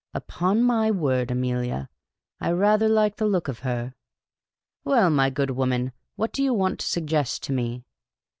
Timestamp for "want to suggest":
6.55-7.43